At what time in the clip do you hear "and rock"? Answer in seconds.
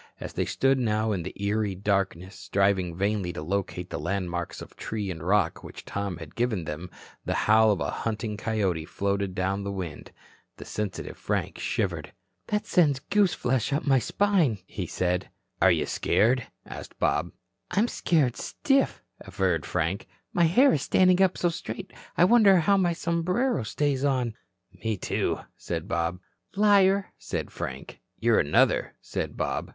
5.11-5.63